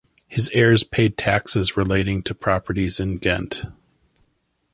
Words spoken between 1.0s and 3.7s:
taxes relating to properties in Ghent.